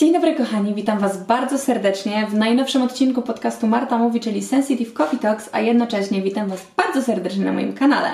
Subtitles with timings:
[0.00, 4.92] Dzień dobry kochani, witam Was bardzo serdecznie w najnowszym odcinku podcastu Marta Mówi, czyli Sensitive
[4.92, 8.08] Coffee Talks, a jednocześnie witam Was bardzo serdecznie na moim kanale.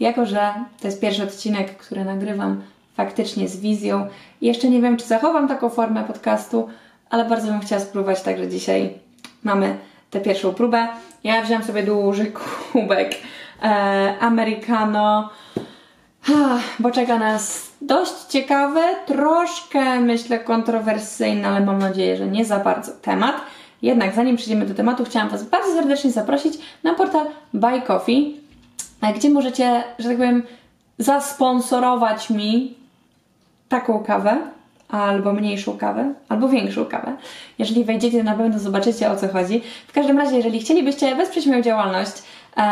[0.00, 2.62] Jako, że to jest pierwszy odcinek, który nagrywam
[2.94, 4.06] faktycznie z wizją,
[4.40, 6.68] jeszcze nie wiem, czy zachowam taką formę podcastu,
[7.10, 8.94] ale bardzo bym chciała spróbować, także dzisiaj
[9.44, 9.76] mamy
[10.10, 10.88] tę pierwszą próbę.
[11.24, 12.32] Ja wziąłam sobie duży
[12.72, 13.14] kubek
[13.62, 15.30] e, Americano,
[16.78, 22.92] bo czeka nas dość ciekawe, troszkę myślę kontrowersyjny, ale mam nadzieję, że nie za bardzo
[22.92, 23.40] temat.
[23.82, 28.40] Jednak zanim przejdziemy do tematu, chciałam Was bardzo serdecznie zaprosić na portal Buy Coffee,
[29.16, 30.42] gdzie możecie, że tak powiem,
[30.98, 32.74] zasponsorować mi
[33.68, 34.38] taką kawę,
[34.88, 37.16] albo mniejszą kawę, albo większą kawę.
[37.58, 39.62] Jeżeli wejdziecie, na pewno zobaczycie o co chodzi.
[39.88, 42.12] W każdym razie, jeżeli chcielibyście wesprzeć moją działalność,
[42.56, 42.62] e,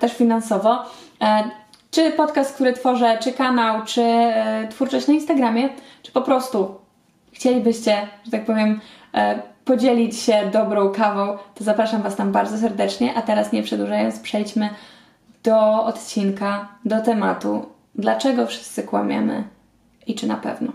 [0.00, 0.84] też finansowo,
[1.22, 1.50] e,
[1.92, 5.68] czy podcast, który tworzę, czy kanał, czy e, twórczość na Instagramie,
[6.02, 6.74] czy po prostu
[7.32, 8.80] chcielibyście, że tak powiem,
[9.14, 13.14] e, podzielić się dobrą kawą, to zapraszam Was tam bardzo serdecznie.
[13.14, 14.70] A teraz nie przedłużając, przejdźmy
[15.42, 17.66] do odcinka, do tematu.
[17.94, 19.44] Dlaczego wszyscy kłamiemy
[20.06, 20.72] i czy na pewno?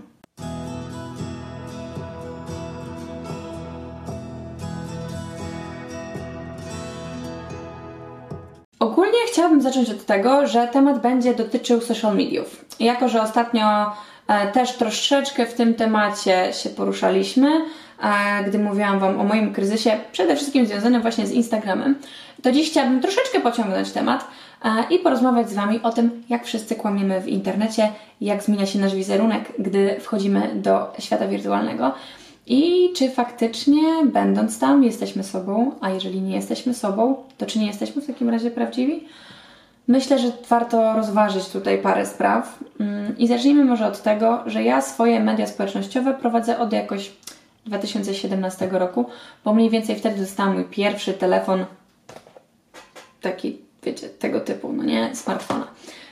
[9.38, 12.66] Chciałabym zacząć od tego, że temat będzie dotyczył social mediów.
[12.80, 13.92] Jako, że ostatnio
[14.28, 19.98] e, też troszeczkę w tym temacie się poruszaliśmy, e, gdy mówiłam Wam o moim kryzysie,
[20.12, 21.96] przede wszystkim związanym właśnie z Instagramem,
[22.44, 24.28] to dziś chciałabym troszeczkę pociągnąć temat
[24.66, 27.92] e, i porozmawiać z Wami o tym, jak wszyscy kłamiemy w internecie,
[28.22, 31.92] jak zmienia się nasz wizerunek, gdy wchodzimy do świata wirtualnego.
[32.48, 37.68] I czy faktycznie, będąc tam, jesteśmy sobą, a jeżeli nie jesteśmy sobą, to czy nie
[37.68, 39.08] jesteśmy w takim razie prawdziwi?
[39.88, 42.60] Myślę, że warto rozważyć tutaj parę spraw.
[42.80, 47.12] Mm, I zacznijmy może od tego, że ja swoje media społecznościowe prowadzę od jakoś
[47.66, 49.06] 2017 roku,
[49.46, 51.66] bo mniej więcej wtedy dostałam mój pierwszy telefon,
[53.22, 55.68] taki, wiecie, tego typu, no nie, smartfona.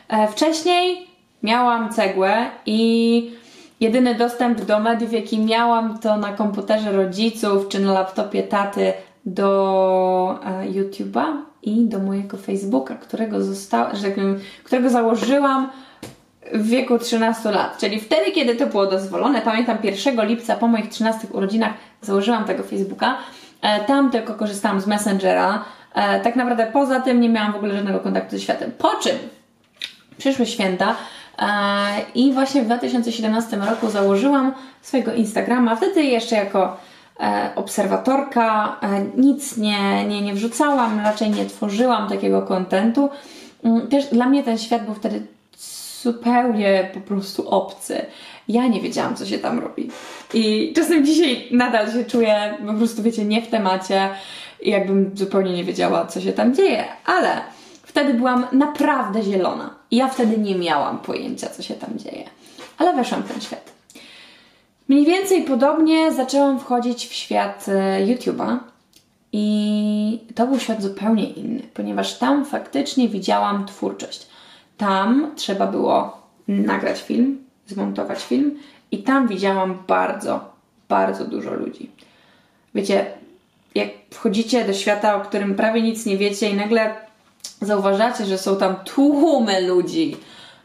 [0.07, 1.07] E, wcześniej
[1.43, 3.31] miałam cegłę i
[3.79, 8.93] Jedyny dostęp do mediów, jaki miałam, to na komputerze rodziców czy na laptopie taty
[9.25, 11.25] do e, YouTube'a
[11.63, 14.07] i do mojego Facebooka, którego, zosta- że
[14.63, 15.69] którego założyłam
[16.53, 19.41] w wieku 13 lat, czyli wtedy, kiedy to było dozwolone.
[19.41, 23.17] Pamiętam 1 lipca po moich 13 urodzinach założyłam tego Facebooka.
[23.61, 25.65] E, tam tylko korzystałam z Messengera.
[25.95, 28.71] E, tak naprawdę poza tym nie miałam w ogóle żadnego kontaktu ze światem.
[28.77, 29.15] Po czym
[30.17, 30.95] przyszły święta
[32.15, 36.77] I właśnie w 2017 roku założyłam swojego Instagrama, wtedy jeszcze jako
[37.19, 43.09] e, obserwatorka, e, nic nie, nie, nie wrzucałam, raczej nie tworzyłam takiego kontentu.
[43.63, 45.21] Mm, też dla mnie ten świat był wtedy
[46.01, 48.05] zupełnie po prostu obcy.
[48.47, 49.89] Ja nie wiedziałam, co się tam robi.
[50.33, 54.09] I czasem dzisiaj nadal się czuję po prostu, wiecie, nie w temacie
[54.61, 57.41] jakbym zupełnie nie wiedziała, co się tam dzieje, ale
[57.95, 59.75] Wtedy byłam naprawdę zielona.
[59.91, 62.23] Ja wtedy nie miałam pojęcia, co się tam dzieje.
[62.77, 63.71] Ale weszłam w ten świat.
[64.87, 68.57] Mniej więcej podobnie zaczęłam wchodzić w świat e, YouTube'a.
[69.31, 74.27] I to był świat zupełnie inny, ponieważ tam faktycznie widziałam twórczość.
[74.77, 76.17] Tam trzeba było
[76.47, 78.59] nagrać film, zmontować film,
[78.91, 80.53] i tam widziałam bardzo,
[80.89, 81.91] bardzo dużo ludzi.
[82.75, 83.05] Wiecie,
[83.75, 87.04] jak wchodzicie do świata, o którym prawie nic nie wiecie, i nagle
[87.61, 90.17] zauważacie, że są tam tłumy ludzi.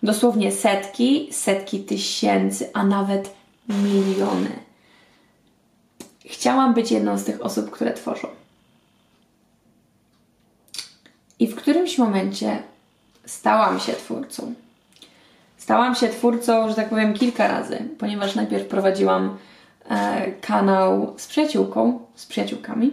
[0.02, 3.34] Dosłownie setki, setki tysięcy, a nawet
[3.68, 4.50] miliony.
[6.24, 8.28] Chciałam być jedną z tych osób, które tworzą.
[11.38, 12.62] I w którymś momencie
[13.26, 14.54] stałam się twórcą.
[15.58, 19.38] Stałam się twórcą, że tak powiem, kilka razy, ponieważ najpierw prowadziłam
[19.88, 22.90] e, kanał z przyjaciółką, z przyjaciółkami,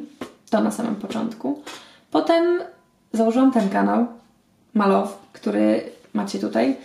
[0.49, 1.63] to na samym początku.
[2.11, 2.61] Potem
[3.13, 4.07] założyłam ten kanał
[4.73, 6.75] Malow, który macie tutaj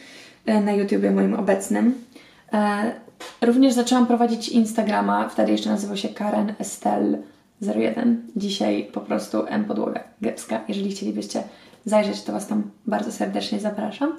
[0.47, 2.05] e, na YouTubie moim obecnym.
[2.53, 2.93] E,
[3.41, 7.19] również zaczęłam prowadzić Instagrama, wtedy jeszcze nazywał się Karen Estelle
[7.63, 8.23] 01.
[8.37, 10.61] Dzisiaj po prostu M Podłoga Gepska.
[10.69, 11.43] Jeżeli chcielibyście
[11.85, 14.17] zajrzeć, to Was tam bardzo serdecznie zapraszam.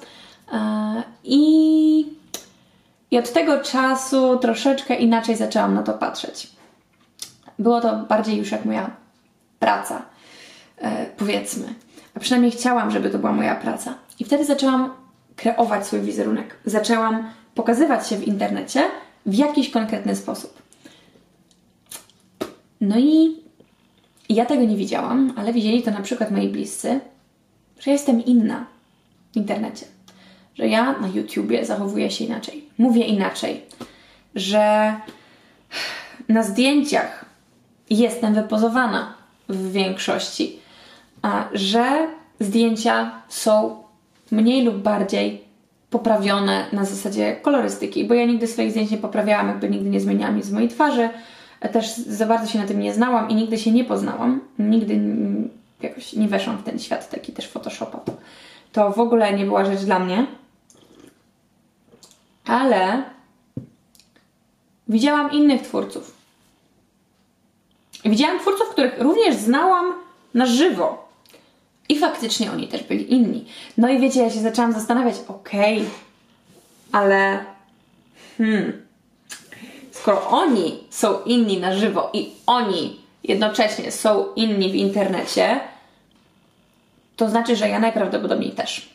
[0.54, 2.06] E, I,
[3.12, 6.52] I od tego czasu troszeczkę inaczej zaczęłam na to patrzeć.
[7.60, 8.90] Było to bardziej już jak moja
[9.60, 10.02] praca,
[11.18, 11.74] powiedzmy.
[12.16, 13.94] A przynajmniej chciałam, żeby to była moja praca.
[14.20, 14.94] I wtedy zaczęłam
[15.36, 16.56] kreować swój wizerunek.
[16.66, 18.84] Zaczęłam pokazywać się w internecie
[19.26, 20.62] w jakiś konkretny sposób.
[22.82, 23.38] No i
[24.30, 27.00] ja tego nie widziałam, ale widzieli to na przykład moi bliscy,
[27.80, 28.66] że jestem inna
[29.34, 29.86] w internecie.
[30.56, 33.66] Że ja na YouTubie zachowuję się inaczej, mówię inaczej,
[34.36, 34.96] że
[36.30, 37.26] Na zdjęciach
[37.90, 39.14] jestem wypozowana
[39.50, 40.60] w większości,
[41.54, 42.08] że
[42.40, 43.84] zdjęcia są
[44.32, 45.44] mniej lub bardziej
[45.90, 50.36] poprawione na zasadzie kolorystyki, bo ja nigdy swoich zdjęć nie poprawiałam, jakby nigdy nie zmieniałam
[50.36, 51.10] nic z mojej twarzy.
[51.72, 54.42] Też za bardzo się na tym nie znałam i nigdy się nie poznałam.
[54.60, 55.00] Nigdy
[55.82, 58.00] jakoś nie weszłam w ten świat taki też Photoshopa.
[58.72, 60.26] To, w ogóle nie była rzecz dla mnie.
[62.46, 63.04] Ale
[64.88, 66.18] widziałam innych twórców.
[68.06, 69.94] Widziałam twórców, których również znałam
[70.34, 71.03] na żywo.
[71.90, 73.46] I faktycznie oni też byli inni.
[73.78, 75.90] No i wiecie, ja się zaczęłam zastanawiać, okej, okay,
[76.92, 77.46] ale
[78.38, 78.82] hmm,
[79.92, 85.60] skoro oni są inni na żywo i oni jednocześnie są inni w internecie,
[87.16, 88.90] to znaczy, że ja najprawdopodobniej też.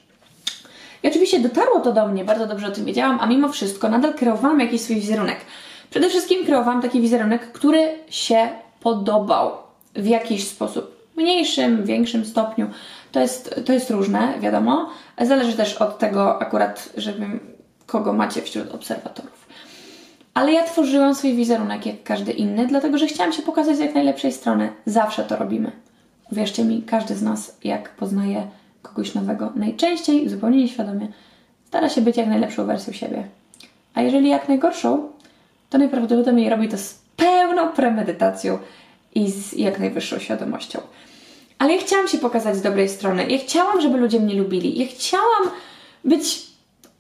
[1.03, 4.15] I oczywiście dotarło to do mnie, bardzo dobrze o tym wiedziałam, a mimo wszystko nadal
[4.15, 5.37] kreowałam jakiś swój wizerunek.
[5.91, 8.49] Przede wszystkim kreowałam taki wizerunek, który się
[8.81, 9.53] podobał
[9.95, 10.98] w jakiś sposób.
[11.19, 12.71] Mniejszym, większym stopniu.
[13.13, 14.91] To jest, to jest różne, wiadomo.
[15.21, 17.27] Zależy też od tego akurat, żeby
[17.87, 19.47] kogo macie wśród obserwatorów.
[20.35, 23.95] Ale ja tworzyłam swój wizerunek jak każdy inny, dlatego że chciałam się pokazać z jak
[23.95, 24.73] najlepszej strony.
[24.87, 25.73] Zawsze to robimy.
[26.33, 28.47] Uwierzcie mi, każdy z nas, jak poznaje
[28.83, 31.09] kogoś nowego, najczęściej, zupełnie nieświadomie,
[31.67, 33.25] stara się być jak najlepszą wersją siebie.
[33.95, 35.09] A jeżeli jak najgorszą,
[35.71, 38.59] to najprawdopodobniej robi to z pełną premedytacją
[39.15, 40.81] i z jak najwyższą świadomością.
[41.59, 43.27] Ale ja chciałam się pokazać z dobrej strony.
[43.27, 44.79] Ja chciałam, żeby ludzie mnie lubili.
[44.79, 45.51] Ja chciałam
[46.05, 46.47] być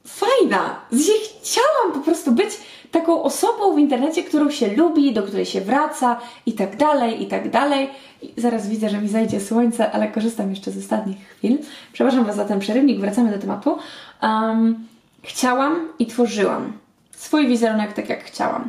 [0.07, 0.81] fajna.
[0.93, 2.51] Ja chciałam po prostu być
[2.91, 7.27] taką osobą w internecie, którą się lubi, do której się wraca i tak dalej, i
[7.27, 7.91] tak dalej.
[8.23, 11.59] I zaraz widzę, że mi zajdzie słońce, ale korzystam jeszcze z ostatnich chwil.
[11.93, 13.79] Przepraszam Was za ten przerywnik, wracamy do tematu.
[14.23, 14.87] Um,
[15.23, 16.73] chciałam i tworzyłam
[17.11, 18.69] swój wizerunek tak, jak chciałam.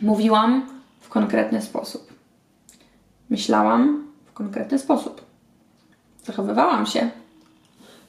[0.00, 0.66] Mówiłam
[1.00, 2.12] w konkretny sposób.
[3.30, 4.05] Myślałam
[4.36, 5.24] konkretny sposób.
[6.24, 7.10] Zachowywałam się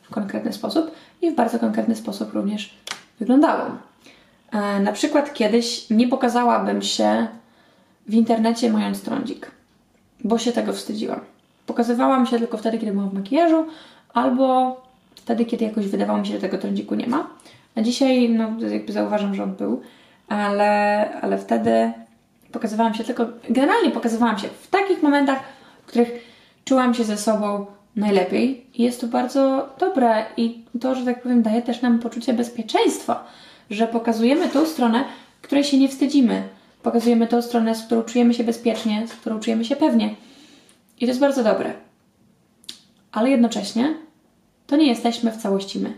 [0.02, 0.92] w konkretny sposób
[1.22, 2.78] i w bardzo konkretny sposób również
[3.20, 3.78] wyglądałam.
[4.52, 7.28] E, na przykład kiedyś nie pokazałabym się
[8.08, 9.52] w internecie mając trądzik,
[10.24, 11.20] bo się tego wstydziłam.
[11.66, 13.66] Pokazywałam się tylko wtedy, kiedy byłam w makijażu,
[14.14, 14.78] albo
[15.16, 17.28] wtedy, kiedy jakoś wydawało mi się, że tego trądziku nie ma.
[17.76, 19.82] A dzisiaj, no, jakby zauważam, że on był,
[20.28, 21.92] ale, ale wtedy
[22.52, 25.40] pokazywałam się tylko, generalnie pokazywałam się w takich momentach,
[25.88, 26.10] w których
[26.66, 31.42] czułam się ze sobą najlepiej i jest to bardzo dobre i to, że tak powiem,
[31.42, 33.28] daje też nam poczucie bezpieczeństwa,
[33.70, 35.04] że pokazujemy tą stronę,
[35.42, 36.44] której się nie wstydzimy.
[36.84, 40.16] Pokazujemy tą stronę, z którą czujemy się bezpiecznie, z którą czujemy się pewnie.
[40.98, 41.74] I to jest bardzo dobre.
[43.12, 43.94] Ale jednocześnie
[44.68, 45.94] to nie jesteśmy w całości my.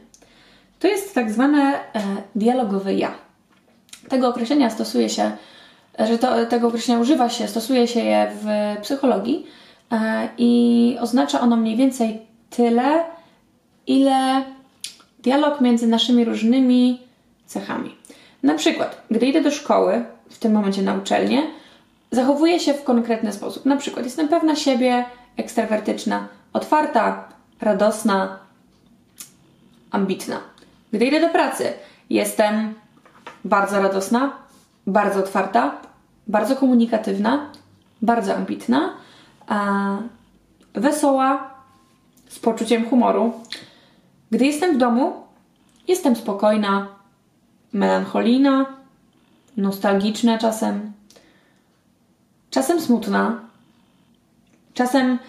[0.79, 2.01] To jest tak zwane e,
[2.35, 3.11] dialogowe ja.
[4.09, 5.31] Tego określenia stosuje się,
[5.99, 8.47] że to, tego określenia używa się, stosuje się je w
[8.81, 9.59] psychologii e,
[10.37, 13.03] i oznacza ono mniej więcej tyle,
[13.87, 14.43] ile
[15.23, 17.01] dialog między naszymi różnymi
[17.45, 17.95] cechami.
[18.43, 21.43] Na przykład, gdy idę do szkoły, w tym momencie na uczelnię,
[22.11, 23.65] zachowuję się w konkretny sposób.
[23.65, 25.05] Na przykład, jestem pewna siebie,
[25.37, 27.27] ekstrawertyczna, otwarta,
[27.61, 28.39] radosna,
[29.91, 30.39] ambitna.
[30.93, 31.73] Gdy idę do pracy,
[32.09, 32.73] jestem
[33.45, 34.31] bardzo radosna,
[34.87, 35.77] bardzo otwarta,
[36.27, 37.49] bardzo komunikatywna,
[38.01, 38.93] bardzo ambitna,
[40.73, 41.49] wesoła,
[42.29, 43.33] z poczuciem humoru.
[44.31, 45.13] Gdy jestem w domu,
[45.87, 46.87] jestem spokojna,
[47.73, 48.65] melancholijna,
[49.57, 50.91] nostalgiczna czasem,
[52.49, 53.39] czasem smutna,
[54.73, 55.19] czasem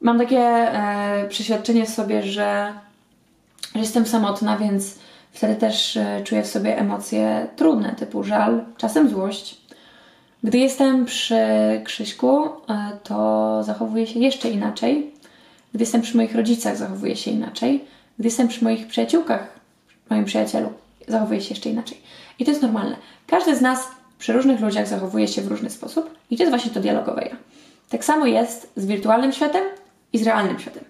[0.00, 2.74] mam takie e, przeświadczenie w sobie, że,
[3.74, 4.98] że jestem samotna, więc
[5.32, 9.63] wtedy też e, czuję w sobie emocje trudne, typu żal, czasem złość.
[10.44, 11.36] Gdy jestem przy
[11.84, 12.50] Krzyśku, e,
[13.02, 15.10] to zachowuję się jeszcze inaczej.
[15.74, 17.84] Gdy jestem przy moich rodzicach, zachowuję się inaczej.
[18.18, 19.60] Gdy jestem przy moich przyjaciółkach,
[20.10, 20.72] moim przyjacielu,
[21.08, 21.98] zachowuje się jeszcze inaczej.
[22.38, 22.96] I to jest normalne.
[23.26, 26.70] Każdy z nas przy różnych ludziach zachowuje się w różny sposób i to jest właśnie
[26.70, 27.36] to dialogowe ja.
[27.90, 29.64] Tak samo jest z wirtualnym światem
[30.12, 30.84] i z realnym światem.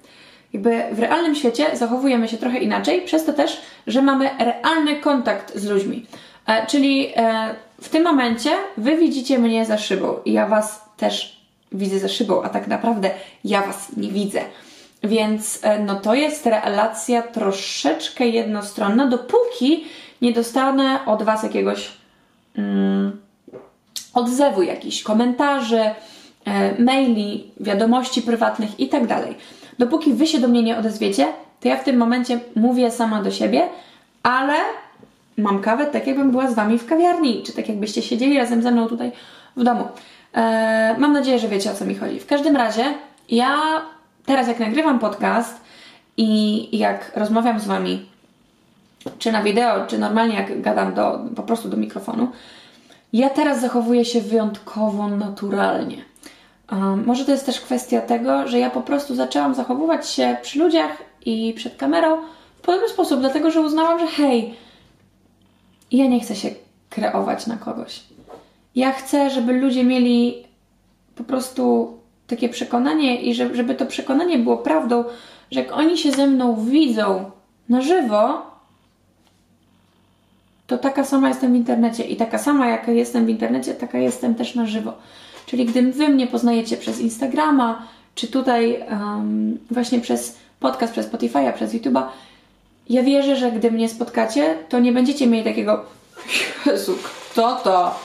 [0.53, 5.59] Jakby w realnym świecie zachowujemy się trochę inaczej, przez to też, że mamy realny kontakt
[5.59, 6.07] z ludźmi.
[6.47, 11.41] E, czyli e, w tym momencie wy widzicie mnie za szybą i ja was też
[11.73, 13.11] widzę za szybą, a tak naprawdę
[13.45, 14.41] ja was nie widzę.
[15.03, 19.85] Więc e, no to jest relacja troszeczkę jednostronna, dopóki
[20.23, 21.93] nie dostanę od Was jakiegoś
[22.59, 23.21] mm,
[24.15, 25.81] odzewu, jakichś komentarzy,
[26.45, 29.07] e, maili, wiadomości prywatnych itd.
[29.07, 29.25] Tak
[29.79, 31.27] dopóki Wy się do mnie nie odezwiecie,
[31.61, 33.69] to ja w tym momencie mówię sama do siebie,
[34.23, 34.55] ale
[35.37, 38.71] mam kawę tak, jakbym była z Wami w kawiarni, czy tak jakbyście siedzieli razem ze
[38.71, 39.13] mną tutaj
[39.57, 39.89] w domu.
[40.35, 42.21] E, mam nadzieję, że wiecie o co mi chodzi.
[42.21, 42.85] W każdym razie,
[43.29, 43.59] ja
[44.27, 45.61] teraz jak nagrywam podcast
[46.17, 48.07] i jak rozmawiam z Wami,
[49.19, 52.29] czy na wideo, czy normalnie jak gadam do, po prostu do mikrofonu,
[53.13, 55.97] ja teraz zachowuję się wyjątkowo naturalnie.
[56.73, 60.59] Um, może to jest też kwestia tego, że ja po prostu zaczęłam zachowywać się przy
[60.59, 60.91] ludziach
[61.25, 62.17] i przed kamerą
[62.57, 64.55] w podobny sposób, dlatego że uznałam, że hej,
[65.97, 66.51] ja nie chcę się
[66.91, 68.01] kreować na kogoś.
[68.75, 70.45] Ja chcę, żeby ludzie mieli
[71.15, 71.95] po prostu
[72.27, 75.05] takie przekonanie i żeby, to przekonanie było prawdą,
[75.51, 77.31] że jak oni się ze mną widzą
[77.69, 78.43] na żywo,
[80.67, 84.35] to taka sama jestem w internecie i taka sama jaka jestem w internecie, taka jestem
[84.35, 84.93] też na żywo.
[85.47, 91.53] Czyli gdy wy mnie poznajecie przez Instagrama, czy tutaj um, właśnie przez podcast, przez Spotify'a,
[91.53, 92.03] przez YouTube'a,
[92.89, 95.85] ja wierzę, że gdy mnie spotkacie, to nie będziecie mieli takiego
[96.67, 97.99] Jezu, kto to?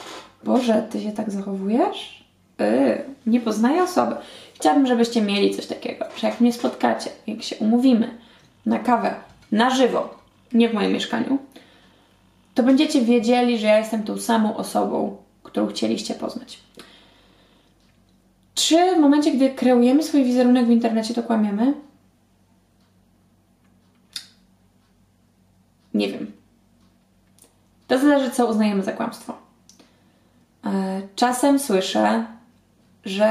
[0.44, 2.24] Boże, ty się tak zachowujesz?
[2.60, 4.16] Yy, nie poznaję osoby.
[4.56, 8.18] Chciałabym, żebyście mieli coś takiego, że jak mnie spotkacie, jak się umówimy
[8.66, 9.16] na kawę,
[9.52, 10.18] na żywo,
[10.54, 11.38] nie w moim mieszkaniu,
[12.56, 16.60] to będziecie wiedzieli, że ja jestem tą samą osobą, którą chcieliście poznać.
[18.56, 21.74] Czy w momencie, gdy kreujemy swój wizerunek w internecie, to kłamiemy?
[25.94, 26.32] Nie wiem.
[27.90, 29.34] To zależy, co uznajemy za kłamstwo.
[30.66, 32.26] E, czasem słyszę,
[33.06, 33.26] że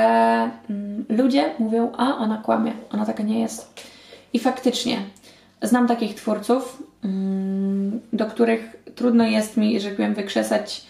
[0.71, 3.85] mm, ludzie mówią, a ona kłamie, ona taka nie jest.
[4.33, 4.99] I faktycznie,
[5.63, 10.87] znam takich twórców, mm, do których trudno jest mi, że powiem, wykrzesać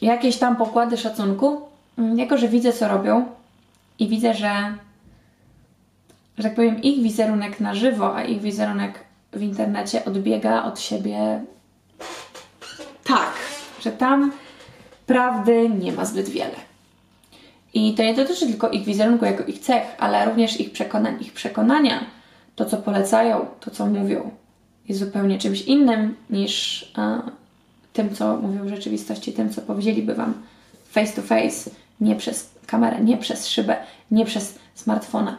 [0.00, 1.60] jakieś tam pokłady szacunku,
[1.98, 3.26] mm, jako że widzę, co robią
[3.98, 4.74] i widzę, że,
[6.38, 11.40] że tak powiem, ich wizerunek na żywo, a ich wizerunek w internecie odbiega od siebie
[13.10, 13.32] tak,
[13.80, 14.32] że tam
[15.06, 16.56] prawdy nie ma zbyt wiele.
[17.74, 21.16] I to nie dotyczy tylko ich wizerunku jako ich cech, ale również ich przekonań.
[21.20, 22.04] Ich przekonania,
[22.56, 24.30] to co polecają, to co mówią,
[24.88, 27.22] jest zupełnie czymś innym niż a,
[27.92, 30.34] tym, co mówią w rzeczywistości, tym, co powiedzieliby Wam
[30.90, 33.76] face to face, nie przez kamerę, nie przez szybę,
[34.10, 35.36] nie przez smartfona.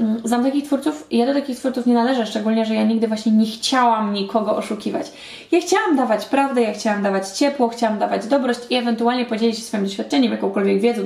[0.00, 3.32] Mm, znam takich twórców, ja do takich twórców nie należę, szczególnie, że ja nigdy właśnie
[3.32, 5.12] nie chciałam nikogo oszukiwać.
[5.52, 9.62] Ja chciałam dawać prawdę, ja chciałam dawać ciepło, chciałam dawać dobrość i ewentualnie podzielić się
[9.62, 11.02] swoim doświadczeniem, jakąkolwiek wiedzą,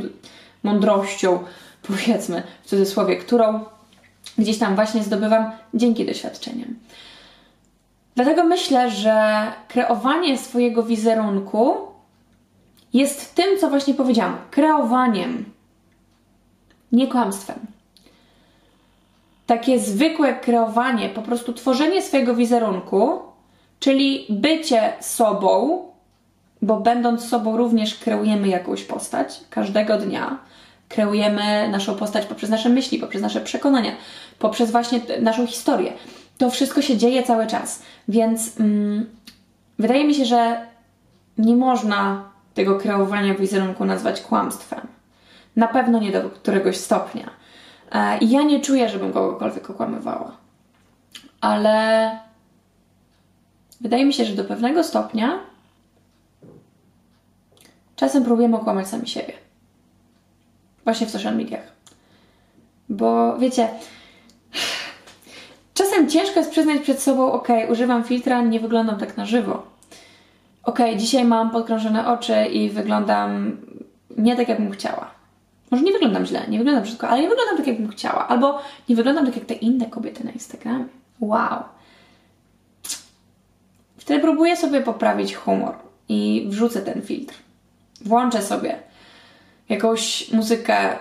[0.63, 1.39] mądrością,
[1.83, 3.65] powiedzmy w cudzysłowie, którą
[4.39, 6.75] gdzieś tam właśnie zdobywam dzięki doświadczeniom.
[8.15, 11.77] Dlatego myślę, że kreowanie swojego wizerunku
[12.93, 15.45] jest tym, co właśnie powiedziałam, kreowaniem,
[16.93, 17.57] nie kłamstwem
[19.51, 23.19] takie zwykłe kreowanie, po prostu tworzenie swojego wizerunku,
[23.81, 25.79] czyli bycie sobą,
[26.63, 30.39] bo będąc sobą również kreujemy jakąś postać każdego dnia.
[30.89, 33.93] Kreujemy naszą postać poprzez nasze myśli, poprzez nasze przekonania,
[34.39, 35.93] poprzez właśnie naszą historię.
[36.39, 39.07] To wszystko się dzieje cały czas, więc mm,
[39.79, 40.67] wydaje mi się, że
[41.39, 44.81] nie można tego kreowania wizerunku nazwać kłamstwem.
[45.57, 47.40] Na pewno nie do któregoś stopnia.
[47.93, 50.37] E, I ja nie czuję, żebym kogokolwiek okłamywała.
[51.41, 52.11] Ale
[53.81, 55.39] wydaje mi się, że do pewnego stopnia
[57.97, 59.33] czasem próbujemy okłamać sami siebie.
[60.85, 61.73] Właśnie w social mediach.
[62.89, 63.69] Bo wiecie,
[65.75, 69.63] czasem ciężko jest przyznać przed sobą, ok, używam filtra, nie wyglądam tak na żywo.
[70.63, 73.57] Ok, dzisiaj mam podkrążone oczy i wyglądam
[74.17, 75.20] nie tak, jakbym chciała.
[75.71, 78.29] Może nie wyglądam źle, nie wyglądam brzydko, ale nie wyglądam tak, jakbym chciała.
[78.29, 80.85] Albo nie wyglądam tak, jak te inne kobiety na Instagramie.
[81.21, 81.63] Wow.
[83.97, 85.75] Wtedy próbuję sobie poprawić humor
[86.09, 87.35] i wrzucę ten filtr.
[88.05, 88.79] Włączę sobie
[89.69, 90.99] jakąś muzykę,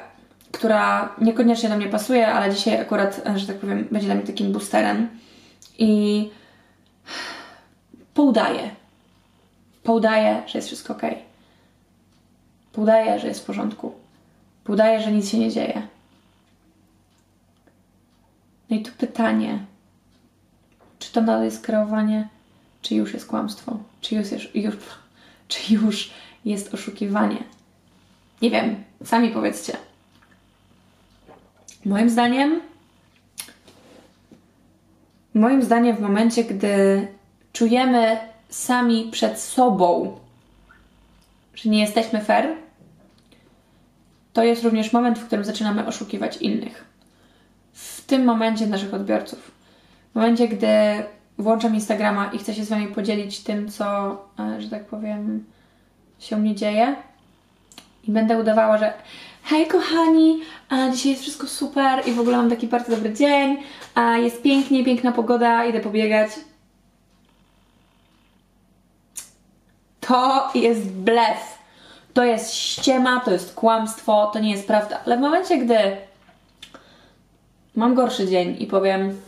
[0.52, 4.52] która niekoniecznie do mnie pasuje, ale dzisiaj akurat, że tak powiem, będzie dla mnie takim
[4.52, 5.10] boosterem.
[5.78, 6.30] I
[8.14, 8.70] poudaję.
[9.84, 11.02] Poudaję, że jest wszystko ok.
[12.72, 13.99] Poudaję, że jest w porządku
[14.70, 15.88] udaje, że nic się nie dzieje.
[18.70, 19.66] No i tu pytanie,
[21.00, 22.28] czy to nadal jest kreowanie,
[22.82, 24.76] czy już jest kłamstwo, czy już, jest, już,
[25.48, 26.12] czy już
[26.46, 27.44] jest oszukiwanie.
[28.42, 29.78] Nie wiem, sami powiedzcie.
[31.86, 32.62] Moim zdaniem,
[35.34, 37.08] moim zdaniem, w momencie, gdy
[37.54, 38.18] czujemy
[38.50, 40.20] sami przed sobą,
[41.56, 42.56] że nie jesteśmy fair,
[44.40, 46.86] to jest również moment, w którym zaczynamy oszukiwać innych.
[47.74, 49.52] W tym momencie naszych odbiorców.
[50.12, 50.68] W momencie, gdy
[51.38, 55.46] włączam Instagrama i chcę się z Wami podzielić tym, co, e, że tak powiem,
[56.20, 56.96] się mnie dzieje,
[58.08, 58.94] i będę udawała, że
[59.44, 63.58] hej kochani, a dzisiaj jest wszystko super i w ogóle mam taki bardzo dobry dzień,
[63.96, 66.32] a jest pięknie, piękna pogoda, idę pobiegać.
[70.00, 71.59] To jest blef.
[72.20, 75.00] To jest ściema, to jest kłamstwo, to nie jest prawda.
[75.06, 75.78] Ale w momencie, gdy
[77.76, 79.22] mam gorszy dzień i powiem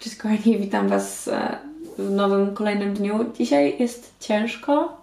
[0.00, 1.58] Cześć kochani, witam Was e,
[1.98, 3.24] w nowym, kolejnym dniu.
[3.38, 5.02] Dzisiaj jest ciężko.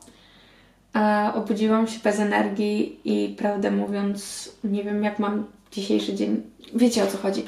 [0.95, 6.41] E, obudziłam się bez energii i prawdę mówiąc, nie wiem jak mam dzisiejszy dzień.
[6.75, 7.43] Wiecie o co chodzi.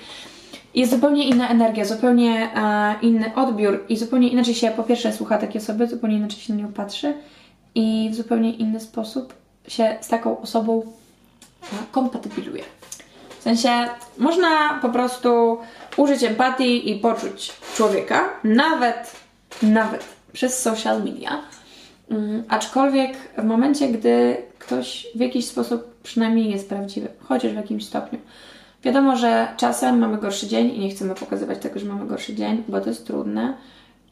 [0.75, 5.37] Jest zupełnie inna energia, zupełnie e, inny odbiór i zupełnie inaczej się po pierwsze słucha
[5.37, 7.13] takiej osoby, zupełnie inaczej się na nią patrzy
[7.75, 9.33] i w zupełnie inny sposób
[9.67, 10.93] się z taką osobą
[11.91, 12.63] kompatybiluje.
[13.39, 13.69] W sensie
[14.17, 15.57] można po prostu
[15.97, 19.15] użyć empatii i poczuć człowieka, nawet,
[19.61, 21.41] nawet przez social media.
[22.09, 27.85] Um, aczkolwiek w momencie, gdy ktoś w jakiś sposób przynajmniej jest prawdziwy, chociaż w jakimś
[27.85, 28.19] stopniu.
[28.83, 32.63] Wiadomo, że czasem mamy gorszy dzień i nie chcemy pokazywać tego, że mamy gorszy dzień,
[32.67, 33.53] bo to jest trudne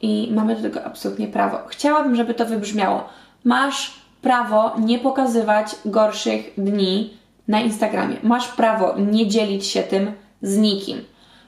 [0.02, 1.58] i mamy do tego absolutnie prawo.
[1.68, 3.10] Chciałabym, żeby to wybrzmiało.
[3.44, 7.18] Masz prawo nie pokazywać gorszych dni
[7.48, 8.18] na Instagramie.
[8.24, 11.02] Masz prawo nie dzielić się tym z nikim.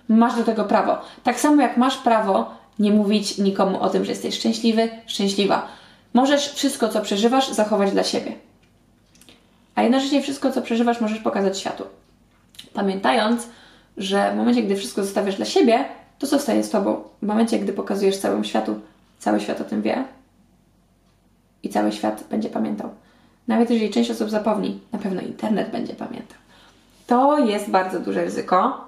[0.09, 0.97] Masz do tego prawo.
[1.23, 5.67] Tak samo jak masz prawo nie mówić nikomu o tym, że jesteś szczęśliwy, szczęśliwa.
[6.13, 8.31] Możesz wszystko, co przeżywasz, zachować dla siebie.
[9.75, 11.83] A jednocześnie wszystko, co przeżywasz, możesz pokazać światu.
[12.73, 13.47] Pamiętając,
[13.97, 15.85] że w momencie, gdy wszystko zostawiasz dla siebie,
[16.19, 17.03] to zostaje z tobą.
[17.21, 18.79] W momencie, gdy pokazujesz całemu światu,
[19.19, 20.03] cały świat o tym wie
[21.63, 22.89] i cały świat będzie pamiętał.
[23.47, 26.37] Nawet jeżeli część osób zapomni, na pewno internet będzie pamiętał.
[27.07, 28.85] To jest bardzo duże ryzyko.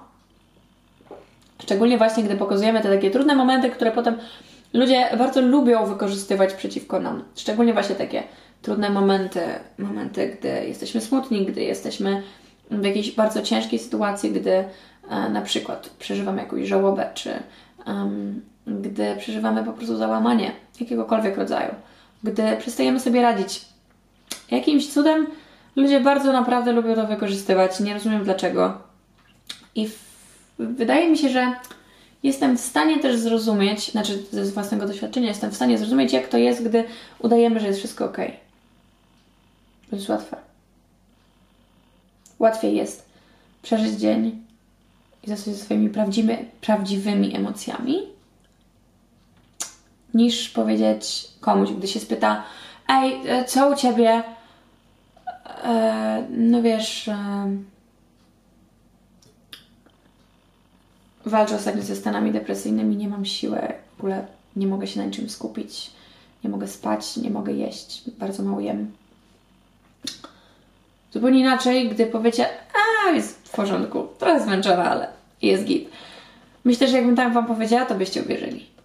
[1.62, 4.16] Szczególnie właśnie, gdy pokazujemy te takie trudne momenty, które potem
[4.72, 7.22] ludzie bardzo lubią wykorzystywać przeciwko nam.
[7.36, 8.22] Szczególnie właśnie takie
[8.62, 9.40] trudne momenty,
[9.78, 12.22] momenty, gdy jesteśmy smutni, gdy jesteśmy
[12.70, 17.30] w jakiejś bardzo ciężkiej sytuacji, gdy e, na przykład przeżywamy jakąś żałobę, czy
[17.86, 21.74] um, gdy przeżywamy po prostu załamanie jakiegokolwiek rodzaju,
[22.22, 23.66] gdy przestajemy sobie radzić
[24.50, 25.26] Jakimś cudem
[25.76, 27.80] ludzie bardzo naprawdę lubią to wykorzystywać.
[27.80, 28.78] Nie rozumiem dlaczego.
[29.74, 29.98] I w,
[30.58, 31.52] wydaje mi się, że
[32.22, 36.38] jestem w stanie też zrozumieć, znaczy ze własnego doświadczenia, jestem w stanie zrozumieć, jak to
[36.38, 36.84] jest, gdy
[37.18, 38.16] udajemy, że jest wszystko ok.
[39.90, 40.36] To jest łatwe.
[42.38, 43.06] Łatwiej jest
[43.62, 44.42] przeżyć dzień
[45.24, 48.02] i zostać ze swoimi prawdziwymi, prawdziwymi emocjami,
[50.16, 52.44] niż powiedzieć komuś, gdy się spyta,
[52.88, 54.22] ej, e, co u ciebie?
[55.64, 57.16] E, no wiesz, e,
[61.26, 63.58] walczę ostatnio ze stanami depresyjnymi, nie mam siły,
[63.96, 64.26] w ogóle
[64.56, 65.90] nie mogę się na niczym skupić,
[66.44, 68.92] nie mogę spać, nie mogę jeść, bardzo mało jem.
[71.12, 72.48] Zupełnie inaczej, gdy powiecie,
[73.06, 75.08] a jest w porządku, trochę zmęczona, ale
[75.42, 75.88] jest git.
[76.64, 78.75] Myślę, że jakbym tak Wam powiedziała, to byście uwierzyli.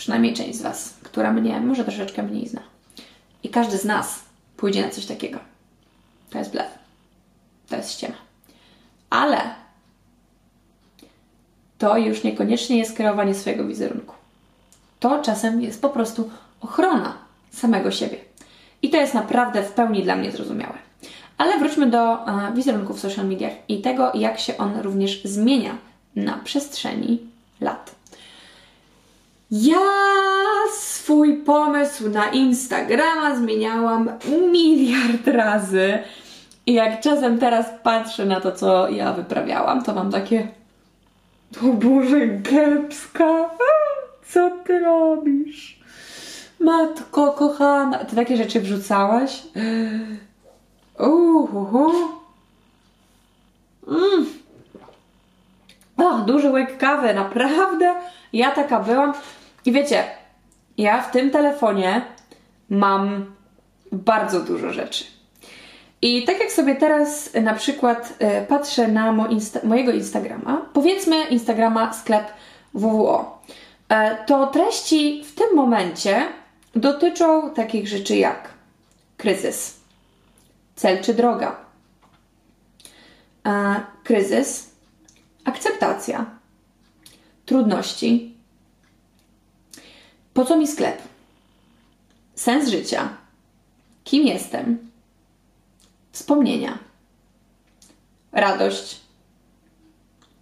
[0.00, 2.60] Przynajmniej część z Was, która mnie może troszeczkę mniej zna.
[3.42, 4.20] I każdy z nas
[4.56, 5.38] pójdzie na coś takiego.
[6.30, 6.68] To jest blef.
[7.68, 8.14] To jest ściema.
[9.10, 9.40] Ale
[11.78, 14.14] to już niekoniecznie jest kreowanie swojego wizerunku.
[15.00, 17.18] To czasem jest po prostu ochrona
[17.50, 18.18] samego siebie.
[18.82, 20.78] I to jest naprawdę w pełni dla mnie zrozumiałe.
[21.38, 25.78] Ale wróćmy do e, wizerunku w social mediach i tego, jak się on również zmienia
[26.16, 27.18] na przestrzeni
[27.60, 27.99] lat.
[29.50, 29.76] Ja
[30.72, 34.10] swój pomysł na Instagrama zmieniałam
[34.52, 35.98] miliard razy.
[36.66, 40.48] I jak czasem teraz patrzę na to, co ja wyprawiałam, to mam takie.
[41.62, 43.50] O Boże, kiepska!
[44.28, 45.80] Co ty robisz?
[46.60, 49.42] Matko kochana, ty takie rzeczy wrzucałaś?
[50.98, 51.92] Uhuhu.
[53.88, 54.26] Mm.
[55.96, 57.94] O, duży łyk kawy, naprawdę?
[58.32, 59.12] Ja taka byłam.
[59.64, 60.04] I wiecie,
[60.78, 62.02] ja w tym telefonie
[62.68, 63.34] mam
[63.92, 65.04] bardzo dużo rzeczy.
[66.02, 71.24] I tak jak sobie teraz na przykład y, patrzę na mo insta mojego Instagrama, powiedzmy
[71.24, 72.24] Instagrama sklep
[72.74, 73.94] WWO, y,
[74.26, 76.22] to treści w tym momencie
[76.74, 78.48] dotyczą takich rzeczy jak
[79.16, 79.80] kryzys,
[80.76, 81.56] cel czy droga,
[84.04, 84.70] kryzys,
[85.44, 86.26] akceptacja,
[87.46, 88.29] trudności,
[90.34, 91.02] po co mi sklep?
[92.34, 93.08] Sens życia.
[94.04, 94.90] Kim jestem?
[96.12, 96.78] Wspomnienia.
[98.32, 99.00] Radość.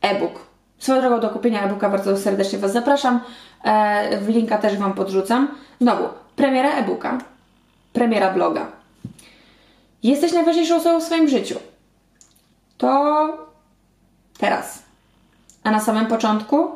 [0.01, 0.49] E-book.
[0.79, 3.21] Swoją drogą do kupienia e-booka bardzo serdecznie Was zapraszam.
[3.65, 5.49] E, w linka też Wam podrzucam.
[5.81, 7.19] Znowu, premiera e-booka,
[7.93, 8.73] premiera bloga.
[10.03, 11.59] jesteś najważniejszą osobą w swoim życiu,
[12.79, 13.49] to
[14.39, 14.83] teraz.
[15.63, 16.71] A na samym początku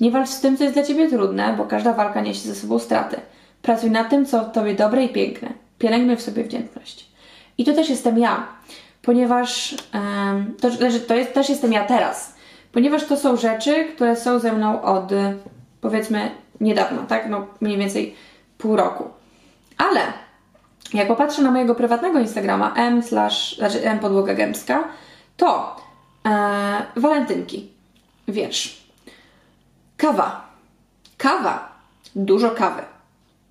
[0.00, 2.78] nie walcz z tym, co jest dla ciebie trudne, bo każda walka niesie ze sobą
[2.78, 3.20] straty.
[3.62, 5.48] Pracuj nad tym, co w tobie dobre i piękne.
[5.78, 7.08] Pielęgnuj w sobie wdzięczność.
[7.58, 8.46] I to też jestem ja,
[9.02, 12.34] ponieważ um, to, znaczy, to jest, też jestem ja teraz,
[12.72, 15.10] ponieważ to są rzeczy, które są ze mną od
[15.80, 16.30] powiedzmy
[16.60, 17.28] niedawno, tak?
[17.28, 18.14] No mniej więcej
[18.58, 19.04] pół roku.
[19.78, 20.00] Ale
[20.94, 24.84] jak popatrzę na mojego prywatnego Instagrama m slash, znaczy m podłoga gębska,
[25.36, 25.76] to
[26.26, 26.30] e,
[26.96, 27.70] walentynki,
[28.28, 28.87] wiersz,
[29.98, 30.48] kawa,
[31.16, 31.68] kawa,
[32.16, 32.82] dużo kawy,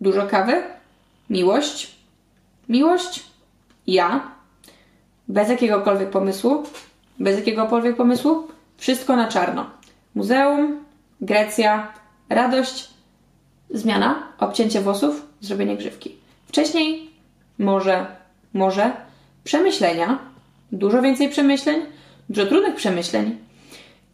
[0.02, 0.64] dużo kawy,
[1.30, 1.96] miłość,
[2.70, 3.24] miłość,
[3.88, 4.32] ja,
[5.28, 6.64] bez jakiegokolwiek pomysłu,
[7.20, 9.70] bez jakiegokolwiek pomysłu, wszystko na czarno.
[10.16, 10.86] Muzeum,
[11.22, 11.94] Grecja,
[12.30, 12.90] radość,
[13.70, 16.16] zmiana, obcięcie włosów, zrobienie grzywki.
[16.48, 17.10] Wcześniej
[17.60, 18.06] może,
[18.54, 18.92] może
[19.44, 20.20] przemyślenia,
[20.72, 21.82] dużo więcej przemyśleń,
[22.30, 23.47] dużo trudnych przemyśleń.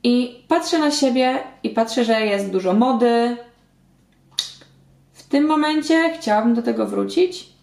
[0.03, 3.37] I patrzę na siebie i patrzę, że jest dużo mody.
[5.13, 7.53] W tym momencie chciałabym do tego wrócić.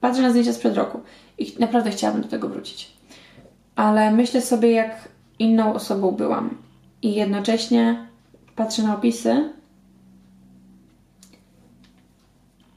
[0.00, 1.00] Patrzę na zdjęcia sprzed roku
[1.38, 2.92] i naprawdę chciałabym do tego wrócić.
[3.76, 6.56] Ale myślę sobie, jak inną osobą byłam.
[7.02, 8.08] I jednocześnie
[8.56, 9.52] patrzę na opisy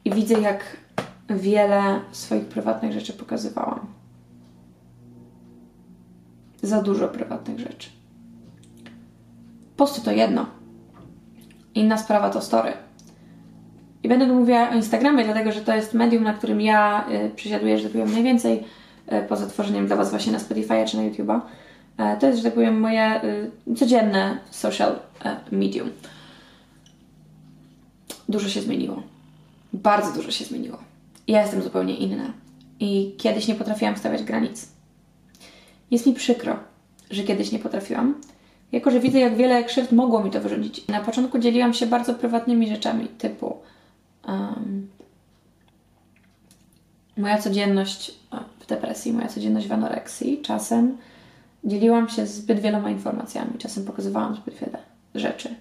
[0.06, 0.78] i widzę, jak
[1.30, 4.01] wiele swoich prywatnych rzeczy pokazywałam.
[6.62, 7.90] Za dużo prywatnych rzeczy.
[9.78, 10.46] Posty to jedno.
[11.76, 12.74] Inna sprawa to story.
[14.04, 17.32] I będę tu mówiła o Instagramie, dlatego że to jest medium, na którym ja y,
[17.36, 18.64] przesiaduję, że tak powiem, najwięcej
[19.12, 21.42] y, poza tworzeniem dla Was właśnie na Spotify czy na YouTube'a.
[21.98, 25.90] E, to jest, że tak powiem, moje y, codzienne social e, medium.
[28.30, 29.04] Dużo się zmieniło.
[29.74, 30.78] Bardzo dużo się zmieniło.
[31.28, 32.34] Ja jestem zupełnie inna.
[32.80, 34.71] I kiedyś nie potrafiłam stawiać granic.
[35.92, 36.60] Jest mi przykro,
[37.12, 38.16] że kiedyś nie potrafiłam,
[38.72, 40.88] jako że widzę, jak wiele krzywd mogło mi to wyrządzić.
[40.88, 43.58] Na początku dzieliłam się bardzo prywatnymi rzeczami, typu
[44.28, 44.88] um,
[47.18, 48.16] moja codzienność
[48.60, 50.98] w depresji, moja codzienność w anoreksji, czasem
[51.64, 54.78] dzieliłam się zbyt wieloma informacjami, czasem pokazywałam zbyt wiele
[55.16, 55.56] rzeczy.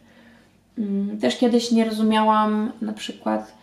[0.79, 3.60] Mm, też kiedyś nie rozumiałam na przykład, e,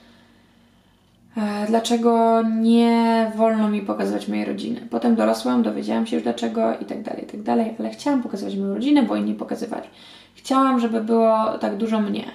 [1.67, 4.87] dlaczego nie wolno mi pokazywać mojej rodziny.
[4.89, 8.55] Potem dorosłam, dowiedziałam się już dlaczego i tak dalej, i tak dalej, ale chciałam pokazywać
[8.55, 9.87] moją rodzinę, bo inni pokazywali.
[10.35, 12.25] Chciałam, żeby było tak dużo mnie.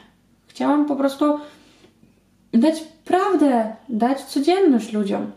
[0.46, 1.38] Chciałam po prostu
[2.52, 5.30] dać prawdę, dać codzienność ludziom.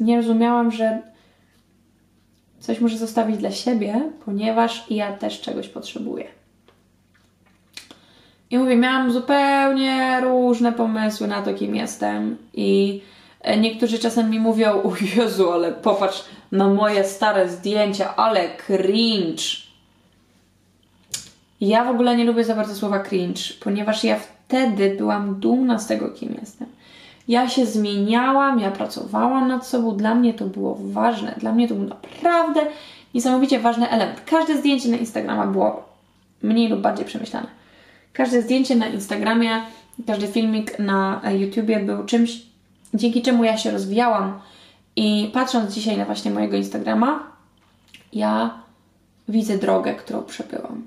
[0.00, 1.02] Nie rozumiałam, że
[2.60, 6.24] coś muszę zostawić dla siebie, ponieważ ja też czegoś potrzebuję.
[8.50, 12.36] I mówię, miałam zupełnie różne pomysły na to, kim jestem.
[12.54, 13.00] I
[13.40, 19.42] e, niektórzy czasem mi mówią, o Jezu, ale popatrz na moje stare zdjęcia, ale cringe.
[21.60, 25.86] Ja w ogóle nie lubię za bardzo słowa cringe, ponieważ ja wtedy byłam dumna z
[25.86, 26.68] tego, kim jestem.
[27.28, 31.74] Ja się zmieniałam, ja pracowałam nad sobą, dla mnie to było ważne, dla mnie to
[31.74, 32.60] był naprawdę
[33.14, 34.20] niesamowicie ważny element.
[34.26, 35.84] Każde zdjęcie na Instagrama było
[36.42, 37.46] mniej lub bardziej przemyślane.
[38.16, 39.62] Każde zdjęcie na Instagramie,
[40.06, 42.42] każdy filmik na YouTubie był czymś,
[42.94, 44.40] dzięki czemu ja się rozwijałam.
[44.96, 47.32] I patrząc dzisiaj na właśnie mojego Instagrama,
[48.12, 48.58] ja
[49.28, 50.86] widzę drogę, którą przebyłam.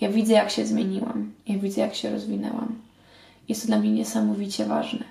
[0.00, 1.32] Ja widzę, jak się zmieniłam.
[1.46, 2.74] Ja widzę, jak się rozwinęłam.
[3.48, 5.04] Jest to dla mnie niesamowicie ważne.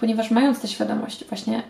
[0.00, 1.62] Ponieważ mając tę świadomość właśnie,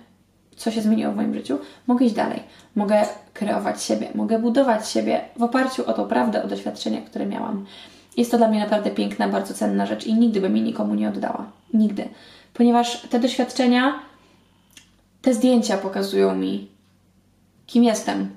[0.56, 2.42] co się zmieniło w moim życiu, mogę iść dalej.
[2.76, 7.66] Mogę kreować siebie, mogę budować siebie w oparciu o tą prawdę, o doświadczenia, które miałam.
[8.16, 11.08] Jest to dla mnie naprawdę piękna, bardzo cenna rzecz i nigdy bym jej nikomu nie
[11.08, 11.46] oddała.
[11.74, 12.08] Nigdy.
[12.54, 13.98] Ponieważ te doświadczenia,
[15.22, 16.68] te zdjęcia pokazują mi,
[17.66, 18.30] kim jestem,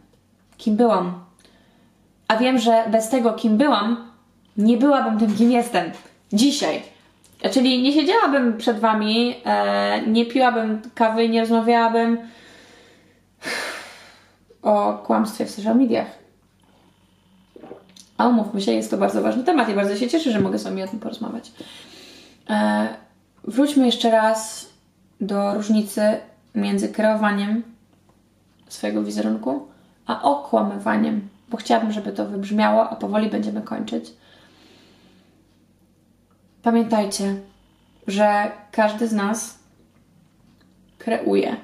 [0.58, 1.26] kim byłam.
[2.28, 4.12] A wiem, że bez tego, kim byłam,
[4.58, 5.92] nie byłabym tym, kim jestem.
[6.34, 6.82] Dzisiaj.
[7.52, 12.18] Czyli nie siedziałabym przed Wami, e, nie piłabym kawy, nie rozmawiałabym
[14.62, 16.08] o kłamstwie w social mediach.
[18.18, 20.64] A umówmy się, jest to bardzo ważny temat i bardzo się cieszę, że mogę z
[20.64, 21.52] Wami o tym porozmawiać.
[22.50, 22.88] E,
[23.44, 24.70] wróćmy jeszcze raz
[25.22, 26.02] do różnicy
[26.56, 27.64] między kreowaniem
[28.70, 29.68] swojego wizerunku,
[30.06, 34.14] a okłamywaniem, bo chciałabym, żeby to wybrzmiało, a powoli będziemy kończyć.
[36.64, 37.36] Pamiętajcie,
[38.08, 39.60] że każdy z nas
[40.98, 41.56] kreuje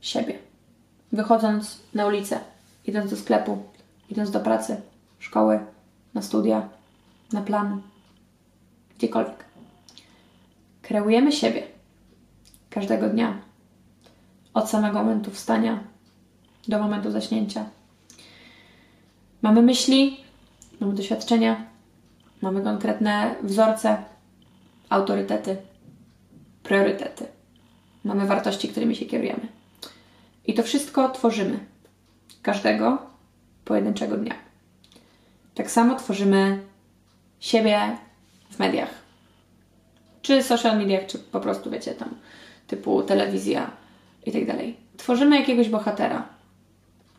[0.00, 0.38] siebie.
[1.12, 2.40] Wychodząc na ulicę,
[2.84, 3.62] idąc do sklepu,
[4.10, 4.80] idąc do pracy,
[5.18, 5.60] szkoły,
[6.14, 6.68] na studia,
[7.32, 7.82] na plan,
[8.98, 9.44] gdziekolwiek.
[10.82, 11.62] Kreujemy siebie
[12.70, 13.38] każdego dnia.
[14.54, 15.84] Od samego momentu wstania
[16.68, 17.64] do momentu zaśnięcia.
[19.42, 20.20] Mamy myśli,
[20.80, 21.66] mamy doświadczenia,
[22.42, 24.04] mamy konkretne wzorce,
[24.88, 25.56] autorytety,
[26.62, 27.26] priorytety.
[28.04, 29.48] Mamy wartości, którymi się kierujemy.
[30.46, 31.58] I to wszystko tworzymy
[32.42, 32.98] każdego
[33.64, 34.45] pojedynczego dnia.
[35.56, 36.58] Tak samo tworzymy
[37.40, 37.96] siebie
[38.50, 38.90] w mediach.
[40.22, 42.08] Czy social mediach, czy po prostu, wiecie, tam
[42.66, 43.70] typu telewizja
[44.26, 44.76] i tak dalej.
[44.96, 46.28] Tworzymy jakiegoś bohatera.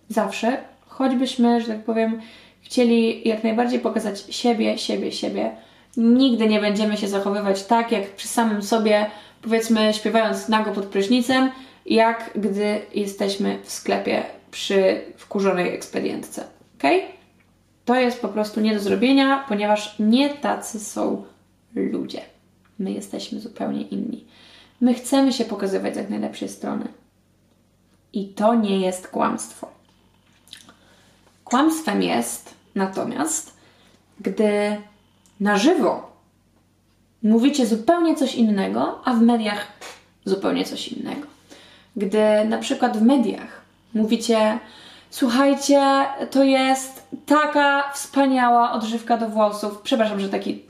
[0.09, 2.21] Zawsze, choćbyśmy, że tak powiem,
[2.61, 5.51] chcieli jak najbardziej pokazać siebie, siebie, siebie.
[5.97, 9.05] Nigdy nie będziemy się zachowywać tak, jak przy samym sobie,
[9.41, 11.51] powiedzmy, śpiewając nago pod prysznicem,
[11.85, 16.43] jak gdy jesteśmy w sklepie przy wkurzonej ekspedientce.
[16.77, 17.16] Ok?
[17.87, 21.23] To jest po prostu nie do zrobienia, ponieważ nie tacy są
[21.75, 22.21] ludzie.
[22.79, 24.25] My jesteśmy zupełnie inni.
[24.81, 26.87] My chcemy się pokazywać z jak najlepszej strony.
[28.13, 29.69] I to nie jest kłamstwo.
[31.43, 33.57] Kłamstwem jest natomiast,
[34.19, 34.77] gdy
[35.39, 36.11] na żywo
[37.23, 39.67] mówicie zupełnie coś innego, a w mediach
[40.25, 41.27] zupełnie coś innego.
[41.95, 43.61] Gdy na przykład w mediach
[43.93, 44.59] mówicie,
[45.09, 45.81] słuchajcie,
[46.31, 49.81] to jest taka wspaniała odżywka do włosów.
[49.81, 50.61] Przepraszam, że taki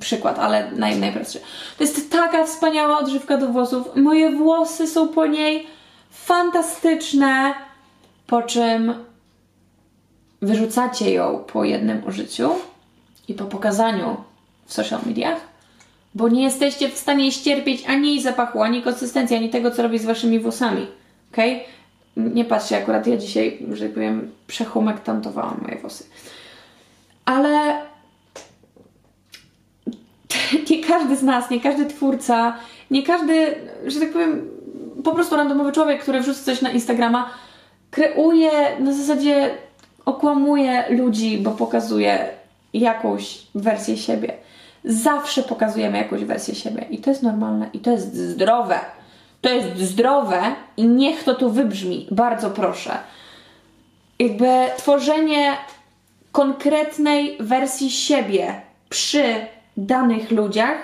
[0.00, 1.40] przykład, ale naj, najprostszy.
[1.78, 3.96] To jest taka wspaniała odżywka do włosów.
[3.96, 5.66] Moje włosy są po niej
[6.10, 7.54] fantastyczne.
[8.26, 8.94] Po czym
[10.42, 12.50] wyrzucacie ją po jednym użyciu
[13.28, 14.16] i po pokazaniu
[14.66, 15.40] w social mediach,
[16.14, 20.04] bo nie jesteście w stanie ścierpieć ani zapachu, ani konsystencji, ani tego, co robi z
[20.04, 20.86] waszymi włosami.
[21.32, 21.36] Ok?
[22.16, 26.04] Nie patrzcie, akurat ja dzisiaj, że tak powiem, przehumektantowałam moje włosy.
[27.24, 27.82] Ale
[30.70, 32.56] nie każdy z nas, nie każdy twórca,
[32.90, 33.54] nie każdy,
[33.86, 34.48] że tak powiem,
[35.04, 37.30] po prostu randomowy człowiek, który wrzuca coś na Instagrama,
[37.90, 38.50] kreuje
[38.80, 39.50] na zasadzie
[40.04, 42.28] okłamuje ludzi, bo pokazuje
[42.74, 44.32] jakąś wersję siebie.
[44.84, 48.80] Zawsze pokazujemy jakąś wersję siebie i to jest normalne i to jest zdrowe.
[49.40, 50.42] To jest zdrowe
[50.76, 52.98] i niech to tu wybrzmi, bardzo proszę.
[54.18, 54.46] Jakby
[54.76, 55.56] tworzenie
[56.32, 59.46] konkretnej wersji siebie przy
[59.76, 60.78] danych ludziach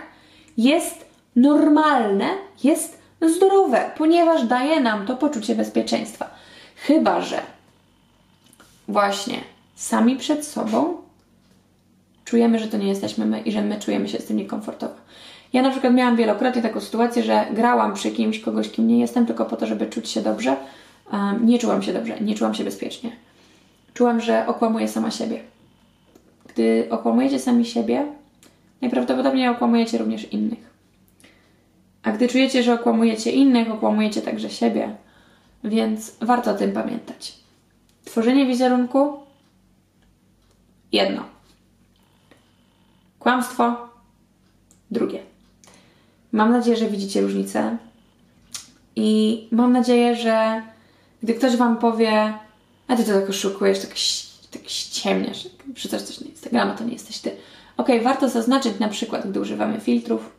[0.56, 1.04] jest
[1.36, 2.28] normalne,
[2.64, 6.30] jest zdrowe, ponieważ daje nam to poczucie bezpieczeństwa.
[6.76, 7.40] Chyba, że
[8.88, 9.38] właśnie
[9.74, 10.96] sami przed sobą
[12.24, 14.94] czujemy, że to nie jesteśmy my i że my czujemy się z tym niekomfortowo.
[15.52, 19.26] Ja na przykład miałam wielokrotnie taką sytuację, że grałam przy kimś, kogoś, kim nie jestem,
[19.26, 20.56] tylko po to, żeby czuć się dobrze.
[21.12, 23.12] Um, nie czułam się dobrze, nie czułam się bezpiecznie.
[23.94, 25.40] Czułam, że okłamuję sama siebie.
[26.48, 28.06] Gdy okłamujecie sami siebie,
[28.80, 30.72] najprawdopodobniej okłamujecie również innych.
[32.02, 34.96] A gdy czujecie, że okłamujecie innych, okłamujecie także siebie.
[35.64, 37.34] Więc warto o tym pamiętać.
[38.04, 39.12] Tworzenie wizerunku
[40.92, 41.24] jedno.
[43.18, 43.88] Kłamstwo
[44.90, 45.31] drugie.
[46.32, 47.76] Mam nadzieję, że widzicie różnicę
[48.96, 50.62] i mam nadzieję, że
[51.22, 52.32] gdy ktoś Wam powie,
[52.88, 53.90] a Ty to tak oszukujesz, tak,
[54.50, 57.30] tak ściemniasz, wrzucasz coś na Instagrama, to nie jesteś Ty.
[57.76, 60.30] Ok, warto zaznaczyć na przykład, gdy używamy filtrów,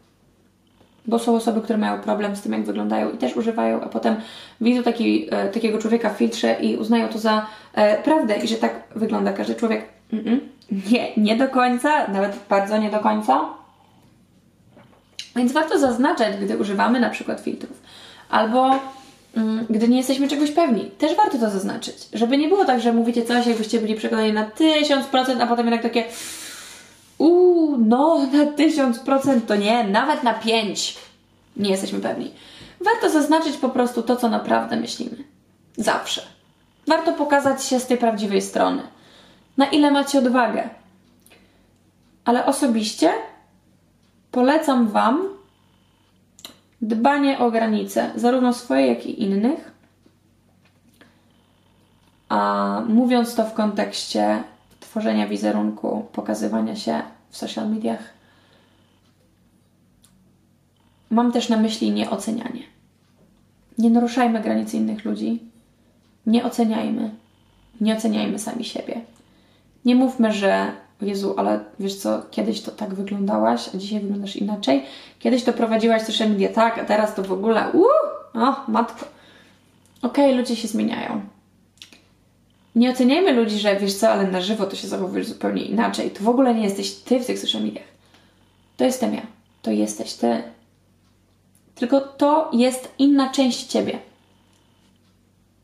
[1.06, 4.16] bo są osoby, które mają problem z tym, jak wyglądają i też używają, a potem
[4.62, 8.56] widzą taki, e, takiego człowieka w filtrze i uznają to za e, prawdę i że
[8.56, 9.86] tak wygląda każdy człowiek.
[10.14, 10.40] Mm -mm.
[10.92, 13.63] Nie, nie do końca, nawet bardzo nie do końca.
[15.36, 17.82] Więc warto zaznaczać, gdy używamy na przykład filtrów.
[18.30, 18.80] Albo
[19.38, 21.96] mm, gdy nie jesteśmy czegoś pewni, też warto to zaznaczyć.
[22.14, 25.82] Żeby nie było tak, że mówicie coś, jakbyście byli przekonani na 1000%, a potem jednak
[25.82, 26.06] takie
[27.18, 30.98] uuu, no na 1000% to nie, nawet na 5%
[31.58, 32.32] nie jesteśmy pewni.
[32.82, 35.18] Warto zaznaczyć po prostu to, co naprawdę myślimy.
[35.78, 36.22] Zawsze.
[36.88, 38.82] Warto pokazać się z tej prawdziwej strony.
[39.58, 40.70] Na ile macie odwagę.
[42.26, 43.14] Ale osobiście
[44.34, 45.30] polecam Wam
[46.82, 49.72] dbanie o granice, zarówno swoje, jak i innych.
[52.30, 54.44] A mówiąc to w kontekście
[54.80, 58.00] tworzenia wizerunku, pokazywania się w social mediach,
[61.10, 62.64] mam też na myśli nieocenianie.
[63.78, 65.40] Nie naruszajmy granic innych ludzi,
[66.26, 67.12] nie oceniajmy,
[67.82, 69.02] nie oceniajmy sami siebie.
[69.86, 70.72] Nie mówmy, że
[71.04, 74.84] Jezu, ale wiesz co, kiedyś to tak wyglądałaś, a dzisiaj wyglądasz inaczej.
[75.20, 77.88] Kiedyś to prowadziłaś social media tak, a teraz to w ogóle, uuu,
[78.34, 79.06] o, matko.
[80.02, 81.22] Okej, okay, ludzie się zmieniają.
[82.76, 86.12] Nie oceniajmy ludzi, że wiesz co, ale na żywo to się zachowujesz zupełnie inaczej.
[86.12, 87.88] To w ogóle nie jesteś ty w tych social mediach.
[88.78, 89.22] To jestem ja.
[89.62, 90.44] To jesteś ty.
[91.76, 94.00] tylko to jest inna część ciebie.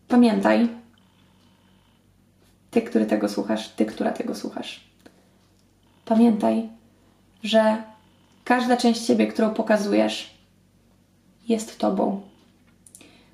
[0.07, 0.67] Pamiętaj,
[2.71, 4.88] ty, który tego słuchasz, ty, która tego słuchasz.
[6.09, 6.69] Pamiętaj,
[7.43, 7.83] że
[8.43, 10.33] każda część ciebie, którą pokazujesz,
[11.47, 12.21] jest tobą.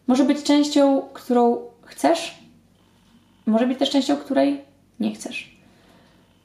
[0.07, 2.35] Może być częścią, którą chcesz,
[3.45, 4.61] może być też częścią, której
[4.99, 5.57] nie chcesz.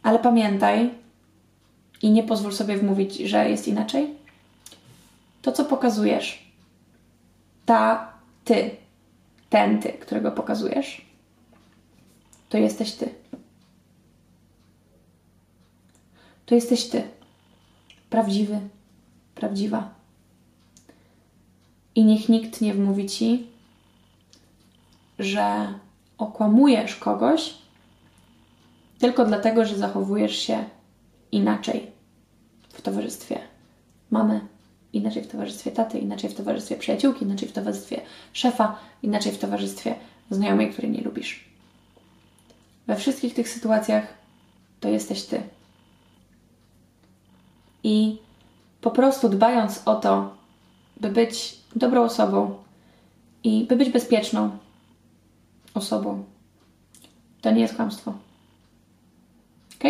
[0.02, 0.90] Ale pamiętaj
[2.02, 4.14] i nie pozwól sobie wmówić, że jest inaczej.
[5.42, 6.52] To, co pokazujesz,
[7.66, 8.12] ta
[8.44, 8.70] ty,
[9.48, 11.06] ten ty, którego pokazujesz,
[12.48, 13.19] to jesteś ty.
[16.50, 17.02] To jesteś ty.
[18.10, 18.60] Prawdziwy,
[19.34, 19.94] prawdziwa.
[21.94, 23.46] I niech nikt nie wmówi ci,
[25.18, 25.74] że
[26.18, 27.54] okłamujesz kogoś
[28.98, 30.64] tylko dlatego, że zachowujesz się
[31.32, 31.90] inaczej
[32.68, 33.38] w towarzystwie
[34.10, 34.40] mamy,
[34.92, 38.00] inaczej w towarzystwie taty, inaczej w towarzystwie przyjaciółki, inaczej w towarzystwie
[38.32, 39.94] szefa, inaczej w towarzystwie
[40.30, 41.44] znajomej, której nie lubisz.
[42.86, 44.14] We wszystkich tych sytuacjach
[44.80, 45.42] to jesteś ty.
[47.82, 48.18] I
[48.80, 50.34] po prostu dbając o to,
[51.00, 52.58] by być dobrą osobą
[53.44, 54.58] i by być bezpieczną
[55.74, 56.24] osobą,
[57.40, 58.10] to nie jest kłamstwo.
[59.74, 59.84] Ok?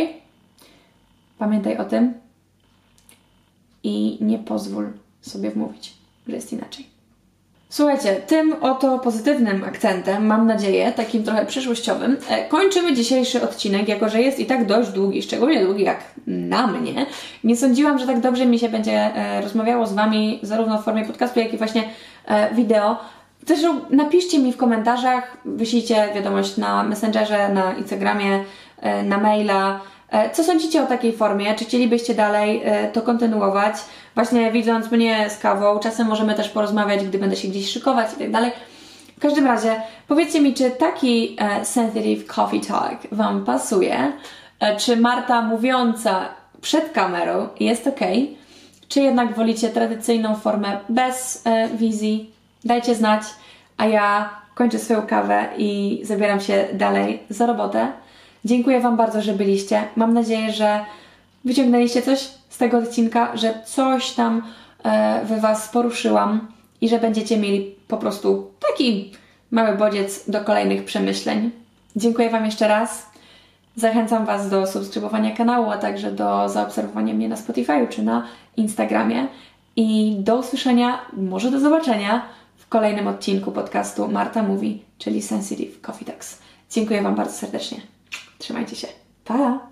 [1.39, 2.15] Pamiętaj o tym
[3.83, 5.95] i nie pozwól sobie wmówić,
[6.29, 7.00] że jest inaczej.
[7.73, 14.09] Słuchajcie, tym oto pozytywnym akcentem, mam nadzieję, takim trochę przyszłościowym, e, kończymy dzisiejszy odcinek, jako
[14.09, 17.07] że jest i tak dość długi, szczególnie długi jak na mnie.
[17.45, 21.05] Nie sądziłam, że tak dobrze mi się będzie e, rozmawiało z Wami, zarówno w formie
[21.05, 21.85] podcastu, jak i właśnie
[22.27, 22.97] e, wideo.
[23.47, 28.45] Zresztą napiszcie mi w komentarzach, wyślijcie wiadomość na Messengerze, na Instagramie,
[29.05, 29.81] na maila,
[30.33, 31.55] co sądzicie o takiej formie?
[31.55, 33.75] Czy chcielibyście dalej to kontynuować?
[34.15, 38.17] Właśnie widząc mnie z kawą, czasem możemy też porozmawiać, gdy będę się gdzieś szykować i
[38.17, 38.53] tak dalej.
[39.21, 44.13] W każdym razie, powiedzcie mi, czy taki e, sensitive coffee talk Wam pasuje?
[44.61, 46.29] E, czy Marta mówiąca
[46.61, 48.01] przed kamerą jest ok?
[48.89, 52.31] Czy jednak wolicie tradycyjną formę bez e, wizji?
[52.65, 53.23] Dajcie znać,
[53.77, 57.93] a ja kończę swoją kawę i zabieram się dalej za robotę.
[58.45, 59.83] Dziękuję Wam bardzo, że byliście.
[59.97, 60.85] Mam nadzieję, że
[61.45, 64.43] wyciągnęliście coś z tego odcinka, że coś tam
[64.85, 66.49] e, we Was poruszyłam
[66.81, 69.13] i że będziecie mieli po prostu taki
[69.51, 71.51] mały bodziec do kolejnych przemyśleń.
[71.97, 73.11] Dziękuję Wam jeszcze raz.
[73.77, 78.27] Zachęcam Was do subskrybowania kanału, a także do zaobserwowania mnie na Spotify czy na
[78.57, 79.27] Instagramie.
[79.77, 82.23] I do usłyszenia, może do zobaczenia
[82.57, 86.39] w kolejnym odcinku podcastu Marta Mówi, czyli Sensitive Coffee Talks.
[86.71, 87.81] Dziękuję Wam bardzo serdecznie.
[88.41, 88.89] Trzymajcie się.
[89.25, 89.70] Pa!